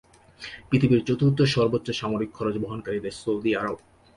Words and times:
পৃথিবীর 0.69 1.01
চতুর্থ 1.07 1.39
সর্বোচ্চ 1.53 1.87
সামরিক 1.91 2.29
খরচ 2.33 2.55
বহনকারী 2.57 2.99
দেশ 2.99 3.15
সৌদি 3.23 3.51
আরব। 3.55 3.77